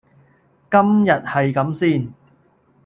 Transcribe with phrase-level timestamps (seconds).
[0.71, 2.11] 今日係咁先